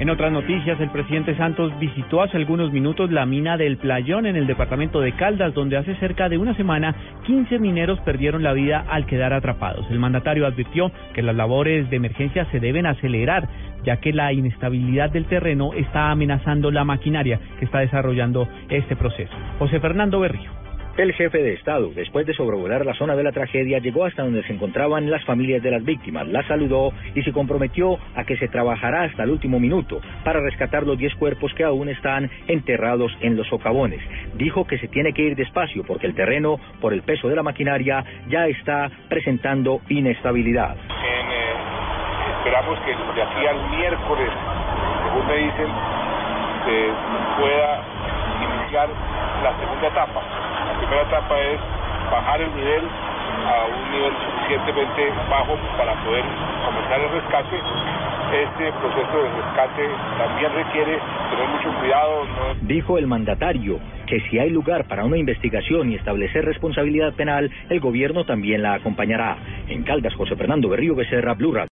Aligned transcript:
En 0.00 0.08
otras 0.08 0.32
noticias, 0.32 0.80
el 0.80 0.88
presidente 0.88 1.36
Santos 1.36 1.78
visitó 1.78 2.22
hace 2.22 2.38
algunos 2.38 2.72
minutos 2.72 3.10
la 3.10 3.26
mina 3.26 3.58
del 3.58 3.76
Playón 3.76 4.24
en 4.24 4.34
el 4.34 4.46
departamento 4.46 4.98
de 5.02 5.12
Caldas, 5.12 5.52
donde 5.52 5.76
hace 5.76 5.94
cerca 5.96 6.30
de 6.30 6.38
una 6.38 6.56
semana 6.56 6.94
15 7.26 7.58
mineros 7.58 8.00
perdieron 8.00 8.42
la 8.42 8.54
vida 8.54 8.82
al 8.88 9.04
quedar 9.04 9.34
atrapados. 9.34 9.84
El 9.90 9.98
mandatario 9.98 10.46
advirtió 10.46 10.90
que 11.12 11.20
las 11.20 11.36
labores 11.36 11.90
de 11.90 11.96
emergencia 11.96 12.46
se 12.46 12.60
deben 12.60 12.86
acelerar, 12.86 13.46
ya 13.84 13.98
que 13.98 14.14
la 14.14 14.32
inestabilidad 14.32 15.10
del 15.10 15.26
terreno 15.26 15.74
está 15.74 16.10
amenazando 16.10 16.70
la 16.70 16.84
maquinaria 16.84 17.38
que 17.58 17.66
está 17.66 17.80
desarrollando 17.80 18.48
este 18.70 18.96
proceso. 18.96 19.34
José 19.58 19.80
Fernando 19.80 20.18
Berrío. 20.18 20.59
El 21.00 21.14
jefe 21.14 21.38
de 21.38 21.54
Estado, 21.54 21.88
después 21.94 22.26
de 22.26 22.34
sobrevolar 22.34 22.84
la 22.84 22.92
zona 22.92 23.16
de 23.16 23.22
la 23.22 23.32
tragedia, 23.32 23.78
llegó 23.78 24.04
hasta 24.04 24.22
donde 24.22 24.42
se 24.42 24.52
encontraban 24.52 25.10
las 25.10 25.24
familias 25.24 25.62
de 25.62 25.70
las 25.70 25.82
víctimas, 25.82 26.28
las 26.28 26.44
saludó 26.44 26.92
y 27.14 27.22
se 27.22 27.32
comprometió 27.32 27.98
a 28.14 28.24
que 28.24 28.36
se 28.36 28.48
trabajará 28.48 29.04
hasta 29.04 29.22
el 29.22 29.30
último 29.30 29.58
minuto 29.58 30.02
para 30.24 30.40
rescatar 30.40 30.82
los 30.82 30.98
10 30.98 31.14
cuerpos 31.14 31.54
que 31.54 31.64
aún 31.64 31.88
están 31.88 32.30
enterrados 32.48 33.16
en 33.22 33.34
los 33.34 33.48
socavones. 33.48 34.02
Dijo 34.34 34.66
que 34.66 34.76
se 34.76 34.88
tiene 34.88 35.14
que 35.14 35.22
ir 35.22 35.36
despacio 35.36 35.84
porque 35.86 36.06
el 36.06 36.14
terreno, 36.14 36.60
por 36.82 36.92
el 36.92 37.00
peso 37.00 37.30
de 37.30 37.36
la 37.36 37.42
maquinaria, 37.42 38.04
ya 38.28 38.46
está 38.48 38.90
presentando 39.08 39.80
inestabilidad. 39.88 40.76
Eh, 40.76 41.54
esperamos 42.36 42.78
que 42.80 42.90
de 42.90 43.22
aquí 43.22 43.46
al 43.46 43.70
miércoles, 43.70 44.28
según 45.04 45.26
me 45.26 45.36
dicen, 45.36 45.68
se 46.66 47.40
pueda 47.40 47.84
iniciar 48.44 48.90
la 49.42 49.58
segunda 49.58 49.88
etapa 49.88 50.40
primera 50.80 51.02
etapa 51.02 51.38
es 51.40 51.60
bajar 52.10 52.40
el 52.40 52.54
nivel 52.56 52.82
a 53.46 53.66
un 53.66 53.92
nivel 53.92 54.12
suficientemente 54.24 55.12
bajo 55.28 55.56
para 55.76 55.92
poder 56.04 56.24
comenzar 56.64 57.00
el 57.00 57.10
rescate. 57.10 57.56
Este 58.30 58.72
proceso 58.78 59.16
de 59.22 59.28
rescate 59.42 59.88
también 60.16 60.52
requiere 60.54 60.98
tener 61.30 61.48
mucho 61.48 61.78
cuidado. 61.80 62.26
Dijo 62.62 62.96
el 62.96 63.06
mandatario 63.06 63.78
que 64.06 64.20
si 64.22 64.38
hay 64.38 64.50
lugar 64.50 64.84
para 64.84 65.04
una 65.04 65.18
investigación 65.18 65.90
y 65.90 65.96
establecer 65.96 66.44
responsabilidad 66.44 67.12
penal, 67.14 67.50
el 67.68 67.80
gobierno 67.80 68.24
también 68.24 68.62
la 68.62 68.74
acompañará. 68.74 69.36
En 69.68 69.82
Caldas, 69.82 70.14
José 70.14 70.36
Fernando 70.36 70.68
Berrío 70.68 70.94
Becerra, 70.94 71.34
Blue 71.34 71.52